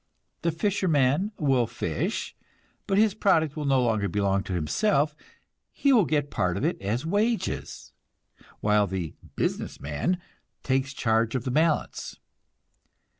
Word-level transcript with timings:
The 0.41 0.51
fisherman 0.51 1.31
will 1.37 1.67
fish, 1.67 2.35
but 2.87 2.97
his 2.97 3.13
product 3.13 3.55
will 3.55 3.65
no 3.65 3.79
longer 3.83 4.09
belong 4.09 4.41
to 4.45 4.53
himself; 4.53 5.15
he 5.71 5.93
will 5.93 6.05
get 6.05 6.31
part 6.31 6.57
of 6.57 6.65
it 6.65 6.81
as 6.81 7.05
wages, 7.05 7.93
while 8.61 8.87
the 8.87 9.13
"business 9.35 9.79
man" 9.79 10.19
takes 10.63 10.93
charge 10.93 11.35
of 11.35 11.43
the 11.43 11.51
balance. 11.51 12.17